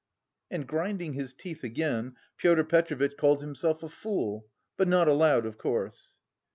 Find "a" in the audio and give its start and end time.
3.83-3.87